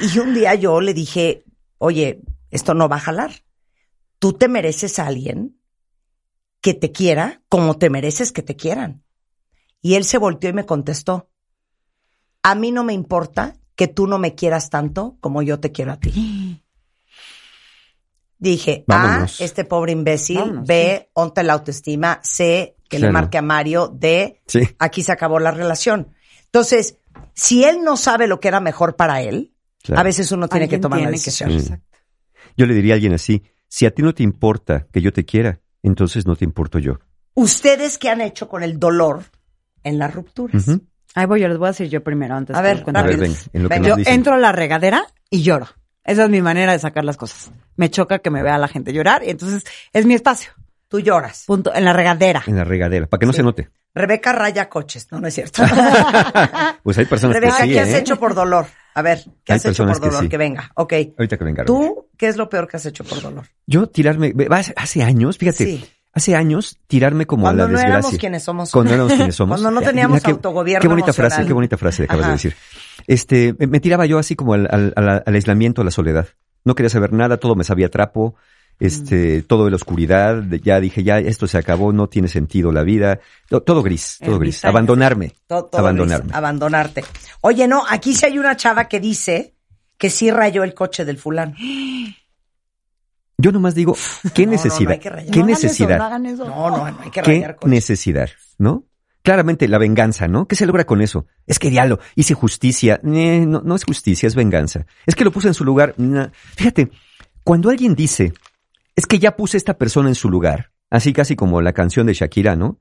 [0.00, 1.44] Y un día yo le dije,
[1.78, 3.30] oye, esto no va a jalar.
[4.18, 5.56] Tú te mereces a alguien
[6.60, 9.04] que te quiera como te mereces que te quieran.
[9.82, 11.28] Y él se volteó y me contestó,
[12.42, 15.92] a mí no me importa que tú no me quieras tanto como yo te quiero
[15.92, 16.62] a ti.
[18.38, 19.40] Dije, Vámonos.
[19.40, 23.88] A, este pobre imbécil, Vámonos, B, onta la autoestima, C, que le marque a Mario,
[23.94, 24.60] D, Sí.
[24.78, 26.08] aquí se acabó la relación.
[26.46, 26.96] Entonces,
[27.34, 30.00] si él no sabe lo que era mejor para él, Claro.
[30.00, 31.58] a veces uno tiene que tomar la decisión.
[31.60, 31.72] Sí.
[32.56, 35.24] Yo le diría a alguien así, si a ti no te importa que yo te
[35.24, 36.98] quiera, entonces no te importo yo.
[37.34, 39.24] ¿Ustedes qué han hecho con el dolor
[39.84, 40.64] en las rupturas?
[41.14, 42.54] Ahí voy, yo les voy a decir yo primero antes.
[42.56, 43.20] A ver, A ver, rápido.
[43.22, 43.88] venga, en lo que Venga.
[43.88, 44.14] nos Yo dicen.
[44.14, 45.66] entro a la regadera y lloro.
[46.04, 47.50] Esa es mi manera de sacar las cosas.
[47.76, 50.52] Me choca que me vea la gente llorar y entonces es mi espacio.
[50.88, 51.44] Tú lloras.
[51.46, 51.72] Punto.
[51.74, 52.42] En la regadera.
[52.46, 53.68] En la regadera, para que no se note.
[53.94, 55.08] Rebeca raya coches.
[55.10, 55.62] No, no es cierto.
[56.82, 57.98] Pues hay personas Rebeca, que sí, ¿qué has ¿eh?
[57.98, 58.66] hecho por dolor?
[58.94, 60.22] A ver, ¿qué Hay has hecho por que dolor?
[60.22, 60.28] sí.
[60.28, 60.70] Que, venga.
[60.74, 60.92] Ok.
[61.18, 61.62] Ahorita que venga.
[61.64, 61.66] Rebeca.
[61.66, 63.46] ¿Tú qué es lo peor que has hecho por dolor?
[63.66, 64.32] Yo tirarme,
[64.76, 65.90] hace años, fíjate, Sí.
[66.12, 67.98] Hace años tirarme como Cuando a la no desgracia.
[67.98, 68.70] éramos quienes somos.
[68.72, 69.60] Cuando no éramos quienes somos.
[69.60, 71.30] Cuando no teníamos qué- autogobierno Qué bonita emocional.
[71.32, 72.28] frase, qué bonita frase acabas Ajá.
[72.30, 72.54] de decir.
[73.06, 76.28] Este, me, tiraba yo así como al, al- al- al aislamiento, a la soledad.
[76.64, 78.34] No quería saber nada, todo me sabía trapo,
[78.78, 78.84] Mm.
[78.86, 80.42] este, todo de la oscuridad.
[80.62, 83.20] Ya dije, ya esto se acabó, no tiene sentido la vida.
[83.48, 84.64] To- Todo gris, todo gris.
[84.64, 85.32] Abandonarme.
[85.46, 86.24] Todo- todo abandonarme.
[86.24, 87.04] gris, abandonarte.
[87.42, 89.54] Oye, no, aquí sí hay una chava que dice
[89.98, 91.54] que sí rayó el coche del fulano.
[93.40, 93.96] Yo nomás digo,
[94.34, 94.92] ¿qué No, no, no necesidad?
[94.92, 95.30] hay que rayar.
[95.32, 95.98] ¿Qué No hagan eso, necesidad?
[95.98, 96.44] no hagan eso.
[96.46, 97.70] No, no, no hay que ¿Qué rayar coche.
[97.70, 98.28] necesidad?
[98.58, 98.84] ¿No?
[99.22, 100.46] Claramente la venganza, ¿no?
[100.48, 101.26] ¿Qué se logra con eso?
[101.46, 103.00] Es que diablo, hice justicia.
[103.04, 104.86] Eh, no, no es justicia, es venganza.
[105.06, 105.94] Es que lo puse en su lugar.
[105.98, 106.28] Nah.
[106.56, 106.90] Fíjate,
[107.44, 108.32] cuando alguien dice,
[108.96, 112.06] es que ya puse a esta persona en su lugar, así casi como la canción
[112.06, 112.78] de Shakira, ¿no?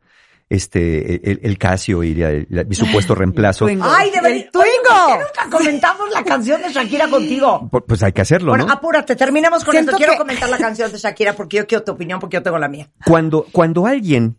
[0.49, 3.65] Este, el, el Casio y la- la- mi supuesto reemplazo.
[3.65, 3.85] Twingo.
[3.87, 4.45] Ay, de verdad.
[4.51, 4.65] Twingo.
[4.89, 7.69] ¿Por qué nunca comentamos la canción de Shakira contigo?
[7.71, 8.73] Pu- Pues hay que hacerlo, Bueno, ¿no?
[8.73, 9.97] apúrate, terminemos con Siento esto.
[9.97, 12.57] Quiero que- comentar la canción de Shakira porque yo quiero tu opinión, porque yo tengo
[12.57, 12.89] la mía.
[13.05, 14.37] Cuando, cuando alguien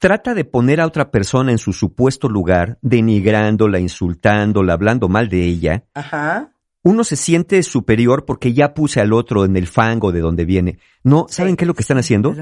[0.00, 5.44] trata de poner a otra persona en su supuesto lugar, denigrándola, insultándola, hablando mal de
[5.44, 6.50] ella, Ajá.
[6.82, 10.78] uno se siente superior porque ya puse al otro en el fango de donde viene.
[11.04, 12.34] No, ¿saben qué es lo que están haciendo?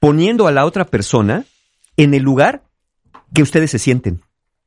[0.00, 1.44] Poniendo a la otra persona
[1.98, 2.64] en el lugar
[3.34, 4.22] que ustedes se sienten.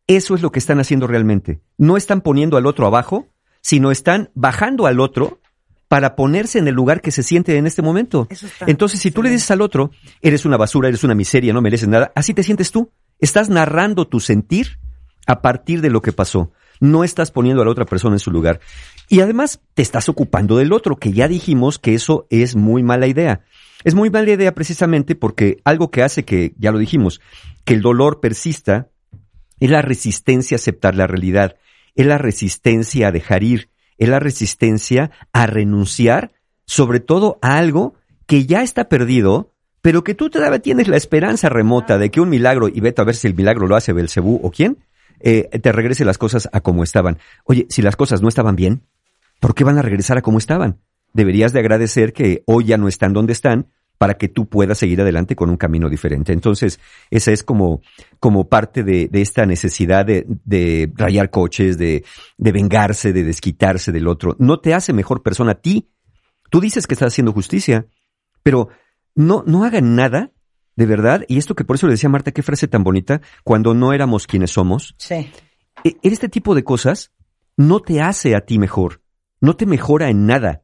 [0.05, 1.61] Eso es lo que están haciendo realmente.
[1.77, 3.29] No están poniendo al otro abajo,
[3.61, 5.39] sino están bajando al otro
[5.87, 8.27] para ponerse en el lugar que se siente en este momento.
[8.67, 9.91] Entonces, si tú le dices al otro,
[10.21, 12.91] eres una basura, eres una miseria, no mereces nada, así te sientes tú.
[13.19, 14.79] Estás narrando tu sentir
[15.25, 16.51] a partir de lo que pasó.
[16.79, 18.59] No estás poniendo a la otra persona en su lugar.
[19.07, 23.07] Y además te estás ocupando del otro, que ya dijimos que eso es muy mala
[23.07, 23.41] idea.
[23.83, 27.21] Es muy mala idea precisamente porque algo que hace que, ya lo dijimos,
[27.65, 28.89] que el dolor persista
[29.59, 31.55] es la resistencia a aceptar la realidad,
[31.95, 36.31] es la resistencia a dejar ir, es la resistencia a renunciar,
[36.65, 41.49] sobre todo a algo que ya está perdido, pero que tú todavía tienes la esperanza
[41.49, 44.39] remota de que un milagro, y vete a ver si el milagro lo hace Belcebú
[44.41, 44.77] o quién,
[45.19, 47.19] eh, te regrese las cosas a como estaban.
[47.43, 48.83] Oye, si las cosas no estaban bien,
[49.39, 50.79] ¿por qué van a regresar a como estaban?
[51.13, 54.99] Deberías de agradecer que hoy ya no están donde están para que tú puedas seguir
[55.01, 56.33] adelante con un camino diferente.
[56.33, 56.79] Entonces,
[57.11, 57.81] esa es como,
[58.19, 62.03] como parte de, de esta necesidad de, de rayar coches, de,
[62.37, 64.35] de vengarse, de desquitarse del otro.
[64.39, 65.89] No te hace mejor persona a ti.
[66.49, 67.85] Tú dices que estás haciendo justicia,
[68.41, 68.69] pero
[69.13, 70.31] no, no hagan nada,
[70.75, 73.21] de verdad, y esto que por eso le decía a Marta, qué frase tan bonita,
[73.43, 75.29] cuando no éramos quienes somos, Sí.
[75.83, 77.11] e- este tipo de cosas
[77.55, 79.01] no te hace a ti mejor,
[79.41, 80.60] no te mejora en nada.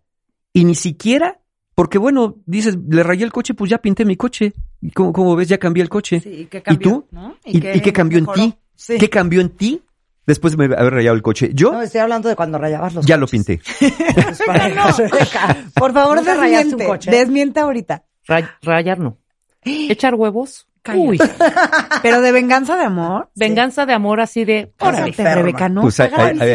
[0.59, 1.39] Y ni siquiera,
[1.75, 4.53] porque bueno, dices, le rayé el coche, pues ya pinté mi coche.
[4.81, 6.19] Y como, como ves, ya cambié el coche.
[6.19, 7.07] Sí, ¿y qué ¿Y cambió, tú?
[7.11, 7.35] no?
[7.45, 8.53] ¿Y, y qué cambió en ti?
[8.75, 8.97] Sí.
[8.97, 9.81] ¿Qué cambió en ti
[10.25, 11.49] después de haber rayado el coche?
[11.53, 13.59] Yo No, estoy hablando de cuando rayabas los ya lo pinté.
[13.79, 16.85] Pues para que- Por favor, ¿Nunca rayaste un desmiente.
[16.87, 17.11] coche?
[17.11, 18.03] Desmiente ahorita.
[18.27, 19.17] Ray- rayar no.
[19.63, 20.67] Echar huevos.
[20.95, 21.19] Uy,
[22.01, 23.29] Pero de venganza de amor.
[23.35, 25.11] venganza de amor así de, órale.
[25.11, 25.81] Rebeca, no.
[25.81, 26.01] Pues,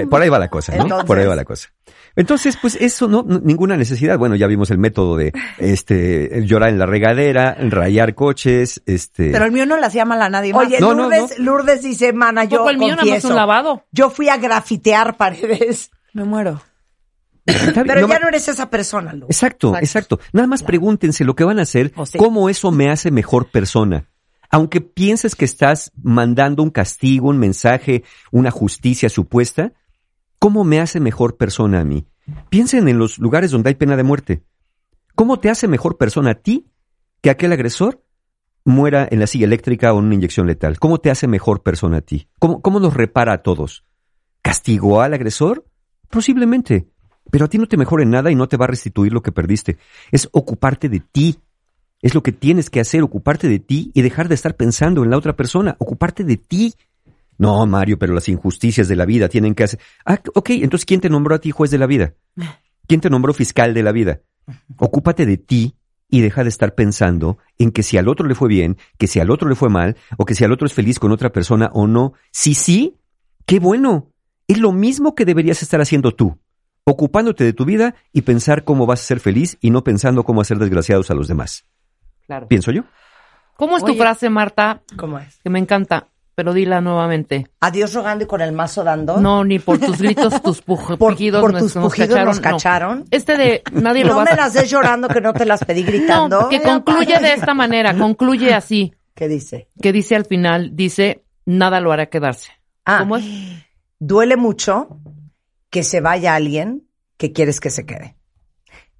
[0.08, 0.84] por ahí va la cosa, ¿no?
[0.84, 1.68] Entonces- por ahí va la cosa.
[2.16, 4.18] Entonces, pues eso no, no- ninguna necesidad.
[4.18, 9.44] Bueno, ya vimos el método de este llorar en la regadera, rayar coches, este Pero
[9.46, 10.66] el mío no le hacía mal a nadie más.
[10.66, 13.85] Oye, No, no, Lourdes, Lourdes dice, mana, yo el mío, confieso, un lavado.
[13.92, 15.90] yo fui a grafitear paredes.
[16.12, 16.61] me muero.
[17.44, 19.27] Pero no ya no eres esa persona, Lu.
[19.27, 20.20] Exacto, exacto.
[20.33, 22.16] Nada más pregúntense lo que van a hacer, O sí.
[22.18, 24.05] cómo eso me hace mejor persona.
[24.48, 29.72] Aunque pienses que estás mandando un castigo, un mensaje, una justicia supuesta,
[30.42, 32.05] ¿cómo me hace mejor persona a mí?
[32.50, 34.42] Piensen en los lugares donde hay pena de muerte.
[35.14, 36.66] ¿Cómo te hace mejor persona a ti
[37.20, 38.02] que aquel agresor
[38.64, 40.81] muera en la silla eléctrica o en una inyección letal?
[40.81, 42.26] ¿Cómo te hace mejor persona a ti?
[42.40, 43.85] ¿Cómo, cómo nos repara a todos?
[44.42, 45.64] ¿Castigó al agresor?
[46.11, 46.88] Posiblemente.
[47.31, 49.22] Pero a ti no te mejora en nada y no te va a restituir lo
[49.22, 49.78] que perdiste.
[50.11, 51.38] Es ocuparte de ti.
[52.00, 55.11] Es lo que tienes que hacer, ocuparte de ti y dejar de estar pensando en
[55.11, 56.74] la otra persona, ocuparte de ti.
[57.42, 59.81] No, Mario, pero las injusticias de la vida tienen que hacer.
[60.07, 62.14] Ah, ok, entonces ¿quién te nombró a ti juez de la vida?
[62.87, 64.20] ¿Quién te nombró fiscal de la vida?
[64.76, 65.74] Ocúpate de ti
[66.09, 69.18] y deja de estar pensando en que si al otro le fue bien, que si
[69.18, 71.68] al otro le fue mal, o que si al otro es feliz con otra persona
[71.72, 72.12] o no.
[72.31, 73.00] Sí, sí,
[73.44, 74.12] qué bueno.
[74.46, 76.38] Es lo mismo que deberías estar haciendo tú,
[76.85, 80.42] ocupándote de tu vida y pensar cómo vas a ser feliz y no pensando cómo
[80.42, 81.64] hacer desgraciados a los demás.
[82.24, 82.46] Claro.
[82.46, 82.85] Pienso yo.
[83.57, 84.83] ¿Cómo es tu frase, Marta?
[84.96, 85.40] ¿Cómo es?
[85.42, 87.47] Que me encanta, pero dila nuevamente.
[87.61, 89.18] Adiós rogando y con el mazo dando.
[89.21, 92.42] No, ni por tus gritos, tus por, pujidos, por nos- tus nos pujidos nos cacharon.
[92.42, 92.42] No.
[92.42, 93.05] cacharon.
[93.11, 95.64] Este de nadie lo No va me a las des llorando que no te las
[95.64, 96.42] pedí gritando.
[96.42, 99.68] No, que concluye de esta manera, concluye así, ¿Qué dice?
[99.81, 102.51] que dice al final, dice, nada lo hará quedarse.
[102.85, 103.25] Ah, ¿Cómo es?
[103.99, 104.99] duele mucho
[105.71, 108.16] que se vaya alguien que quieres que se quede.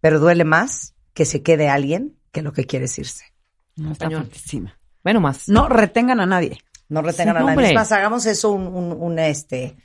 [0.01, 3.25] Pero duele más que se quede alguien que lo que quieres irse.
[3.77, 4.09] No, está.
[5.03, 5.49] Bueno, más.
[5.49, 6.59] No retengan a nadie.
[6.92, 7.68] No retengan Sí, a nadie.
[7.68, 9.76] Es más, hagamos eso un, un, un, este,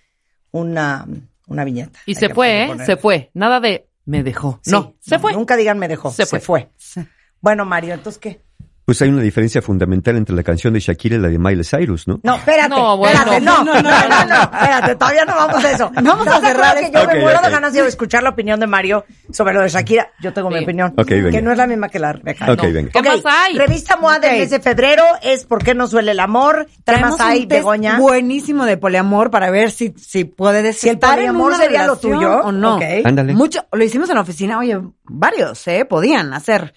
[0.51, 1.07] una,
[1.47, 1.99] una viñeta.
[2.05, 2.77] Y Hay se fue, ¿eh?
[2.85, 3.31] Se fue.
[3.33, 4.59] Nada de me dejó.
[4.61, 5.31] Sí, no, se fue.
[5.33, 6.11] Nunca digan me dejó.
[6.11, 6.69] Se Se, fue.
[6.77, 7.05] fue.
[7.39, 8.41] Bueno, Mario, ¿entonces qué?
[8.87, 12.07] Pues hay una diferencia fundamental entre la canción de Shakira y la de Miley Cyrus,
[12.07, 12.21] ¿no?
[12.23, 12.69] No, espérate.
[12.69, 13.19] No, bueno.
[13.19, 15.91] Espérate, no, no, no, no, no, espérate, todavía no vamos a eso.
[16.01, 16.99] Vamos a ¿Estás de cerrar esto?
[17.01, 20.09] yo me muero de ganas de escuchar la opinión de Mario sobre lo de Shakira.
[20.21, 20.93] Yo tengo mi opinión.
[20.95, 21.31] Ok, venga.
[21.31, 22.49] Que no es la misma que la Rebeca.
[22.49, 22.71] Ok, No.
[22.71, 22.91] venga.
[22.93, 23.57] ¿Qué más hay?
[23.57, 26.65] Revista MOA del mes de febrero es ¿Por qué nos duele el amor?
[26.85, 27.99] ¿Qué más hay, Begoña?
[27.99, 32.53] buenísimo de poliamor para ver si, si puedes Si el poliamor sería lo tuyo, o
[32.53, 32.77] no.
[32.77, 32.83] ok.
[33.03, 33.33] Ándale.
[33.33, 36.73] Mucho, lo hicimos en la oficina, oye, varios, eh, podían hacer,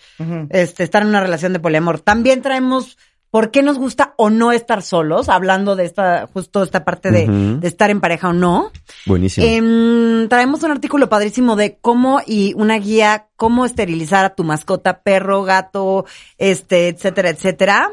[0.50, 2.00] este, estar en una relación de poliamor.
[2.00, 2.96] También traemos
[3.30, 7.58] por qué nos gusta o no estar solos, hablando de esta, justo esta parte de,
[7.62, 8.72] estar en pareja o no.
[9.06, 9.46] Buenísimo.
[9.46, 15.02] Em, traemos un artículo padrísimo de cómo y una guía, cómo esterilizar a tu mascota,
[15.02, 16.06] perro, gato,
[16.38, 17.90] este, etcétera, etcétera.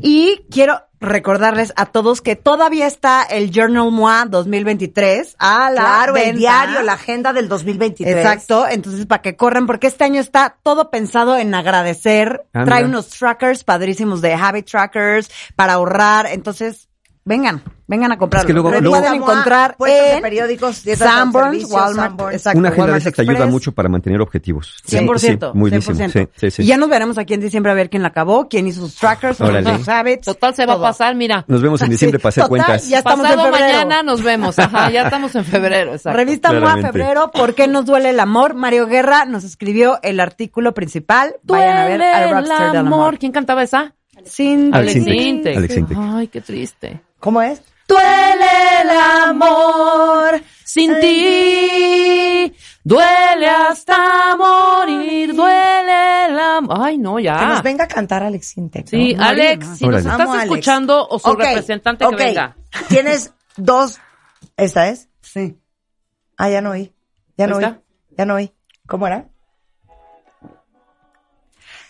[0.00, 6.16] Y quiero recordarles a todos que todavía está el Journal MOA 2023 a la Claro,
[6.16, 8.16] el diario, la agenda del 2023.
[8.16, 12.46] Exacto, entonces para que corran, porque este año está todo pensado en agradecer.
[12.52, 16.26] Trae unos trackers padrísimos de habit trackers para ahorrar.
[16.26, 16.88] Entonces,
[17.24, 18.42] vengan, vengan a comprarlo.
[18.42, 22.34] Es que luego- Lo luego- pueden encontrar puestos de en periódicos, de Sanborns, Walmart, Sanborns.
[22.34, 24.76] exacto, Una agenda de Walmart esas te ayuda mucho para mantener objetivos.
[24.84, 25.52] Sí, 100%.
[25.52, 25.96] Sí, muy buenísimo.
[25.96, 26.30] 100%.
[26.34, 26.62] Sí, sí, sí.
[26.62, 28.96] Y ya nos veremos aquí en diciembre a ver quién la acabó, quién hizo sus
[28.96, 30.24] trackers, sus habits.
[30.26, 30.84] Total se va todo.
[30.84, 31.44] a pasar, mira.
[31.48, 32.88] Nos vemos en diciembre para hacer Total, cuentas.
[32.88, 33.72] ya estamos Pasado en febrero.
[33.78, 34.58] mañana nos vemos.
[34.58, 35.92] Ajá, ya estamos en febrero.
[35.94, 36.16] Exacto.
[36.16, 36.76] Revista MOA.
[36.82, 38.54] Febrero, ¿por qué nos duele el amor?
[38.54, 41.36] Mario Guerra nos escribió el artículo principal.
[41.44, 42.92] Vayan a ver al el Rockstar del amor.
[43.00, 43.18] amor.
[43.18, 43.94] ¿Quién cantaba esa?
[44.24, 45.20] Sin Alex Alex Intec.
[45.26, 45.56] Intec.
[45.56, 45.98] Alex Intec.
[46.00, 47.00] Ay, qué triste.
[47.22, 47.62] ¿Cómo es?
[47.86, 52.52] Duele el amor sin ti.
[52.82, 55.32] Duele hasta morir.
[55.32, 56.78] Duele el amor.
[56.80, 57.38] Ay, no, ya.
[57.38, 58.88] Que nos venga a cantar Alex Intec.
[58.88, 59.22] Sí, ¿no?
[59.22, 60.50] Alex, si nos estás Amo a Alex.
[60.50, 62.56] escuchando o su representante que venga.
[62.88, 64.00] Tienes dos.
[64.56, 65.08] ¿Esta es?
[65.20, 65.56] Sí.
[66.36, 66.92] Ah, ya no oí.
[67.36, 67.66] Ya no oí.
[68.18, 68.52] Ya no oí.
[68.88, 69.28] ¿Cómo era?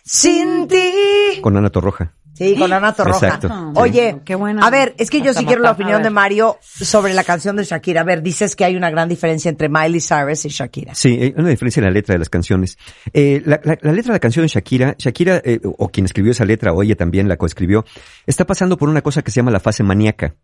[0.03, 1.41] Sin ti.
[1.41, 2.13] Con Ana Torroja.
[2.49, 3.27] Sí, con Ana Torroja.
[3.27, 3.73] Exacto.
[3.77, 4.67] Oye, Qué buena.
[4.67, 7.57] A ver, es que yo Hasta sí quiero la opinión de Mario sobre la canción
[7.57, 8.03] de Shakira.
[8.03, 10.95] A ver, dices que hay una gran diferencia entre Miley Cyrus y Shakira.
[10.95, 12.77] Sí, hay una diferencia en la letra de las canciones.
[13.13, 16.33] Eh, la, la- la letra de la canción de Shakira, Shakira, eh, o quien escribió
[16.33, 17.85] esa letra, o ella también la coescribió,
[18.27, 20.35] está pasando por una cosa que se llama la fase maníaca.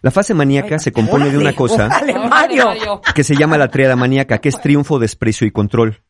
[0.00, 3.00] La fase maníaca se compone de una cosa órale, Mario.
[3.14, 6.00] Que se llama la triada maníaca, que es triunfo, desprecio y control.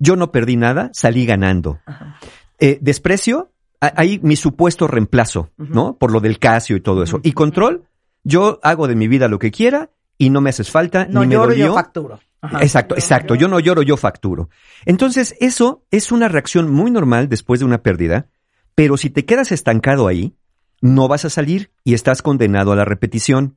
[0.00, 1.78] Yo no perdí nada, salí ganando.
[2.58, 3.52] Eh, desprecio,
[3.96, 5.96] ahí mi supuesto reemplazo, ¿no?
[5.96, 7.20] Por lo del Casio y todo eso.
[7.22, 7.84] Y control,
[8.22, 11.28] yo hago de mi vida lo que quiera y no me haces falta, No ni
[11.28, 11.66] me lloro, dolió.
[11.66, 12.20] yo facturo.
[12.40, 12.60] Ajá.
[12.62, 13.34] Exacto, exacto.
[13.34, 14.50] Yo no lloro, yo facturo.
[14.84, 18.26] Entonces, eso es una reacción muy normal después de una pérdida,
[18.74, 20.34] pero si te quedas estancado ahí,
[20.80, 23.56] no vas a salir y estás condenado a la repetición.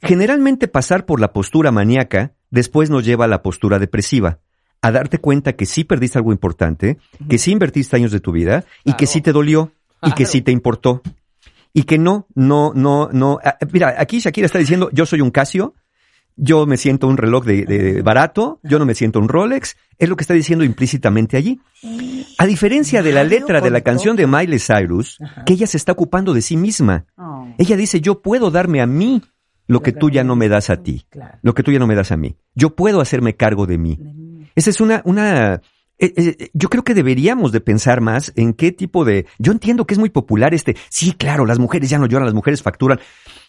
[0.00, 4.38] Generalmente pasar por la postura maníaca después nos lleva a la postura depresiva,
[4.82, 8.64] a darte cuenta que sí perdiste algo importante, que sí invertiste años de tu vida
[8.84, 11.02] y que sí te dolió y que sí te importó.
[11.72, 13.38] Y que no, no, no, no.
[13.72, 15.74] Mira, aquí Shakira está diciendo, yo soy un Casio,
[16.36, 20.08] yo me siento un reloj de, de barato, yo no me siento un Rolex, es
[20.08, 21.60] lo que está diciendo implícitamente allí.
[22.38, 25.92] A diferencia de la letra de la canción de Miley Cyrus, que ella se está
[25.92, 27.06] ocupando de sí misma.
[27.58, 29.22] Ella dice, yo puedo darme a mí
[29.66, 31.06] lo que tú ya no me das a ti,
[31.42, 32.36] lo que tú ya no me das a mí.
[32.54, 33.98] Yo puedo hacerme cargo de mí.
[34.56, 35.60] Esa es una, una,
[35.98, 39.86] eh, eh, yo creo que deberíamos de pensar más en qué tipo de, yo entiendo
[39.86, 42.98] que es muy popular este, sí, claro, las mujeres ya no lloran, las mujeres facturan,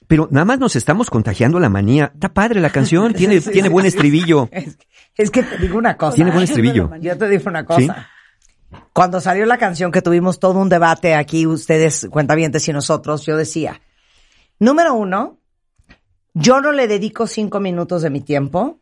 [0.07, 2.11] pero nada más nos estamos contagiando la manía.
[2.13, 4.49] Está padre la canción, tiene, tiene buen estribillo.
[4.57, 4.77] Es,
[5.15, 6.15] es que te digo una cosa.
[6.15, 6.91] Tiene buen estribillo.
[7.01, 7.79] Yo te digo una cosa.
[7.79, 8.77] Sí.
[8.93, 13.37] Cuando salió la canción que tuvimos todo un debate aquí, ustedes, cuentavientes y nosotros, yo
[13.37, 13.81] decía,
[14.59, 15.39] número uno,
[16.33, 18.79] yo no le dedico cinco minutos de mi tiempo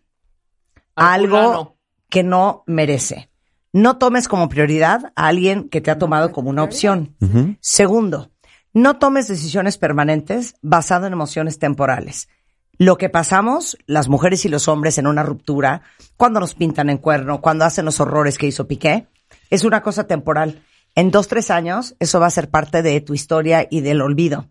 [0.96, 1.75] a Al algo.
[2.10, 3.30] Que no merece.
[3.74, 7.16] No tomes como prioridad a alguien que te ha tomado como una opción.
[7.60, 8.32] Segundo,
[8.74, 12.30] no tomes decisiones permanentes basado en emociones temporales.
[12.78, 15.82] Lo que pasamos, las mujeres y los hombres en una ruptura,
[16.18, 19.08] cuando nos pintan en cuerno, cuando hacen los horrores que hizo Piqué,
[19.50, 20.62] es una cosa temporal.
[20.94, 24.50] En dos, tres años, eso va a ser parte de tu historia y del olvido.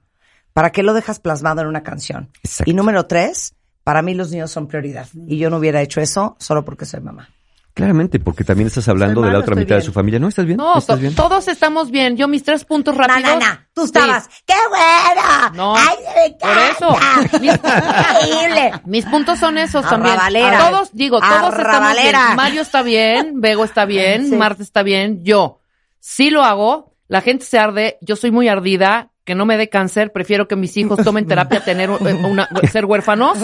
[0.53, 2.31] ¿Para qué lo dejas plasmado en una canción?
[2.43, 2.71] Exacto.
[2.71, 5.09] Y número tres, para mí los niños son prioridad.
[5.27, 7.29] Y yo no hubiera hecho eso solo porque soy mamá.
[7.75, 10.21] Claramente, porque también estás hablando de la otra mitad de su familia.
[10.21, 10.57] ¿No estás bien?
[10.59, 11.13] No, ¿Estás bien?
[11.15, 12.17] todos estamos bien.
[12.17, 13.23] Yo mis tres puntos rápidos.
[13.35, 13.59] no, no.
[13.75, 13.87] Tú Sí.
[13.87, 14.29] estabas.
[14.47, 15.51] ¡Qué bueno!
[15.55, 16.97] No, ¡Ay, me por eso.
[17.41, 18.73] Mis- ¡Increíble!
[18.85, 20.15] Mis puntos son esos también.
[20.15, 20.71] Arrabalera.
[20.71, 22.25] Todos, digo, todos estamos Arrabalera.
[22.27, 22.37] bien.
[22.37, 24.37] Mario está bien, Bego está bien, Sí.
[24.37, 25.59] Marta está bien, yo
[25.99, 29.69] sí lo hago, La gente se arde, yo soy muy ardida, que no me dé
[29.71, 33.39] cáncer, prefiero que mis hijos tomen terapia, tener una, ser huérfanos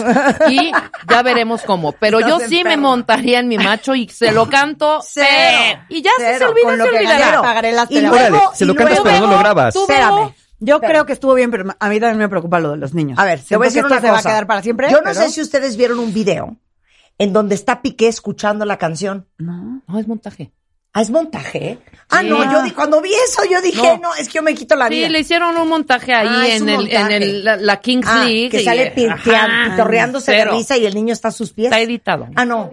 [0.49, 0.71] y
[1.09, 1.91] ya veremos cómo.
[1.93, 5.01] Pero yo sí me montaría en mi macho y se lo canto.
[5.03, 5.81] Cero.
[5.89, 7.19] y ya si se Cero, olvida, se olvidará.
[7.19, 7.41] ganaron.
[7.41, 9.73] Pagaré las Y luego- Órale, se lo cantas pero no lo grabas.
[9.73, 10.33] tú Espérame.
[10.63, 13.17] Yo creo que estuvo bien, pero a mí también me preocupa lo de los niños.
[13.17, 14.29] A ver, te voy a decir que esto una se va a cosa.
[14.29, 14.87] quedar para siempre.
[14.91, 16.55] Yo no pero- sé si ustedes vieron un video
[17.17, 19.25] en donde está Piqué escuchando la canción.
[19.39, 19.81] No.
[19.87, 20.51] No, es montaje.
[20.93, 21.79] Ah, es montaje.
[22.09, 22.27] Ah, Sí.
[22.27, 24.15] no, yo di- cuando vi eso yo dije, no, No.
[24.15, 25.07] es que yo me quito la vida.
[25.07, 27.79] Sí, le hicieron un montaje ahí Ah, es en, un el, en el, la, la
[27.79, 28.49] Kings Ah, League.
[28.49, 31.67] que y- sale pitorreándose de risa y el niño está a sus pies.
[31.67, 32.27] Está editado.
[32.35, 32.69] Ah, no.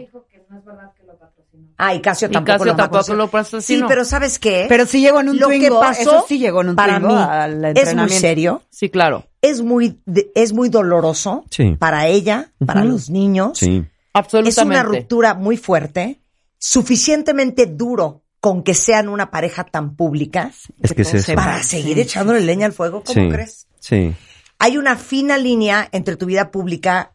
[1.80, 3.16] Ah, y Casio Y tampoco Casio lo tampoco patrocinó.
[3.18, 3.78] lo patrocinó.
[3.80, 4.66] Sí, pero ¿sabes qué?
[4.68, 6.98] Pero sí llegó en un Lo que Twingo, pasó eso sí llegó en un para
[6.98, 9.26] Twingo mí al es muy serio, Sí, claro.
[9.42, 11.76] es muy, de- es muy doloroso Sí.
[11.78, 13.58] para ella, para los niños.
[13.58, 13.84] Sí.
[14.12, 14.60] Absolutamente.
[14.60, 16.18] Es una ruptura muy fuerte,
[16.58, 21.34] suficientemente duro con que sean una pareja tan pública Es que es eso.
[21.34, 23.28] para seguir echándole leña al fuego, ¿cómo Sí.
[23.28, 23.66] crees?
[23.80, 24.14] Sí.
[24.60, 27.14] Hay una fina línea entre tu vida pública,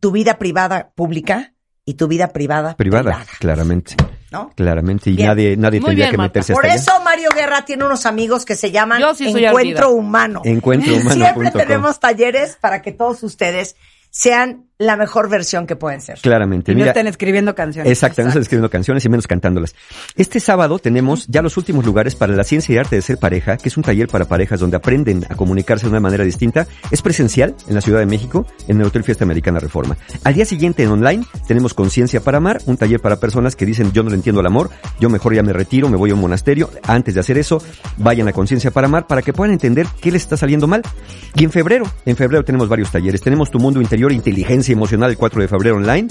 [0.00, 3.94] tu vida privada pública y tu vida privada Privada, claramente.
[4.30, 4.50] ¿no?
[4.54, 5.10] Claramente.
[5.10, 5.28] Y Bien.
[5.28, 6.30] nadie, nadie Muy tendría bien, que Marta.
[6.40, 6.82] meterse Por hasta allá.
[6.98, 9.90] eso Mario Guerra tiene unos amigos que se llaman sí soy Encuentro.
[9.90, 10.42] Humano.
[10.44, 11.12] Encuentrohumano.com.
[11.14, 13.74] Siempre tenemos talleres para que todos ustedes
[14.10, 16.20] sean la mejor versión que pueden ser.
[16.20, 16.70] Claramente.
[16.70, 17.90] Y no Mira, estén escribiendo canciones.
[17.90, 19.74] Exacto, no están escribiendo canciones y menos cantándolas.
[20.14, 23.56] Este sábado tenemos ya los últimos lugares para la ciencia y arte de ser pareja,
[23.56, 26.68] que es un taller para parejas donde aprenden a comunicarse de una manera distinta.
[26.92, 29.96] Es presencial en la Ciudad de México, en el Hotel Fiesta Americana Reforma.
[30.22, 33.90] Al día siguiente en online tenemos Conciencia para Amar, un taller para personas que dicen
[33.92, 36.20] yo no le entiendo el amor, yo mejor ya me retiro, me voy a un
[36.20, 36.70] monasterio.
[36.84, 37.60] Antes de hacer eso,
[37.96, 40.82] vayan a Conciencia para Amar para que puedan entender qué les está saliendo mal.
[41.34, 43.20] Y en febrero, en febrero tenemos varios talleres.
[43.20, 44.14] Tenemos Tu Mundo Interior e
[44.72, 46.08] Emocional el 4 de febrero online.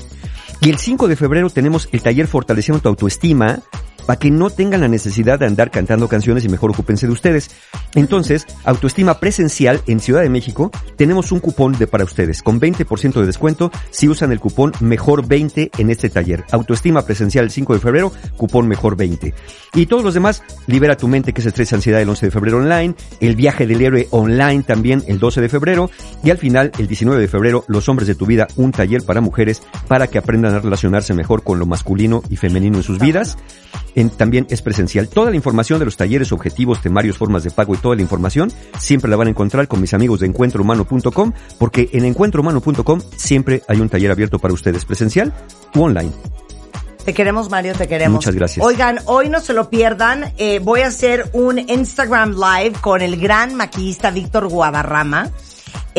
[0.62, 3.60] Y el 5 de febrero tenemos el taller Fortaleciendo tu autoestima
[4.08, 7.52] para que no tengan la necesidad de andar cantando canciones y mejor ocúpense de ustedes.
[7.93, 13.20] Entonces, autoestima presencial en Ciudad de México, tenemos un cupón de para ustedes con 20%
[13.20, 16.46] de descuento si usan el cupón Mejor 20 en este taller.
[16.52, 19.34] Autoestima presencial el 5 de febrero, cupón Mejor 20.
[19.76, 22.58] Y todos los demás, Libera tu mente que es estrés ansiedad el 11 de febrero
[22.58, 25.91] online, el viaje del héroe online también el 12 de febrero
[26.24, 29.22] y al final el 19 de febrero Los hombres de tu vida, un taller para
[29.22, 33.38] mujeres para que aprendan a relacionarse mejor con lo masculino y femenino en sus vidas.
[33.98, 35.10] En- también es presencial.
[35.10, 38.50] Toda la información de los talleres, objetivos, temarios, formas de pago y toda la información
[38.80, 43.82] siempre la van a encontrar con mis amigos de encuentrohumano.com porque en encuentrohumano.com siempre hay
[43.82, 45.34] un taller abierto para ustedes presencial
[45.76, 46.12] u online.
[47.06, 48.16] Te queremos, Mario, te queremos.
[48.16, 48.66] Muchas gracias.
[48.66, 50.34] Oigan, hoy no se lo pierdan.
[50.38, 55.30] eh, voy a hacer un Instagram Live con el gran maquillista Víctor Guadarrama,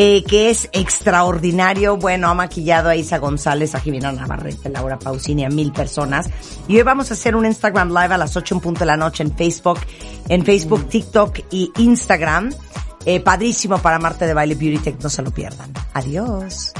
[0.00, 1.96] eh, que es extraordinario.
[1.96, 6.30] Bueno, ha maquillado a Isa González, a Jimena Navarrete, Laura Pausini, a mil personas.
[6.68, 8.96] Y hoy vamos a hacer un Instagram Live a las 8 en punto de la
[8.96, 9.80] noche en Facebook,
[10.28, 12.54] en Facebook, TikTok y Instagram.
[13.04, 15.72] Eh, padrísimo para Marte de Baile Beauty Tech, no se lo pierdan.
[15.94, 16.72] Adiós.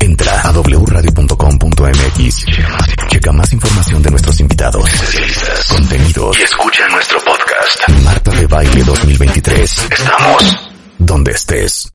[0.00, 2.46] Entra a wradio.com.mx.
[3.10, 4.88] Checa más información de nuestros invitados,
[5.68, 7.86] contenidos y escucha nuestro podcast.
[8.02, 9.78] Marta de Baile 2023.
[9.90, 10.69] Estamos
[11.00, 11.88] donde estés.